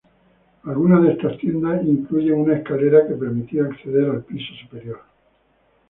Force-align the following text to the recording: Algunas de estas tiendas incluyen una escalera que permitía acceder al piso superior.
Algunas 0.63 1.03
de 1.03 1.11
estas 1.11 1.37
tiendas 1.37 1.85
incluyen 1.85 2.33
una 2.39 2.55
escalera 2.55 3.07
que 3.07 3.13
permitía 3.13 3.65
acceder 3.65 4.09
al 4.09 4.23
piso 4.23 4.51
superior. 4.63 4.99